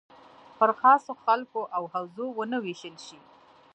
پر 0.57 0.69
خاصو 0.79 1.11
خلکو 1.23 1.61
او 1.75 1.83
حوزو 1.93 2.25
ونه 2.37 2.57
ویشل 2.63 2.95
شي. 3.05 3.19